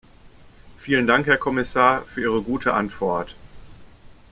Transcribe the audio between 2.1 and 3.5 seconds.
Ihre gute Antwort!